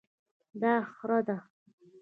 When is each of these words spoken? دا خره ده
دا 0.61 0.73
خره 0.95 1.19
ده 1.27 1.37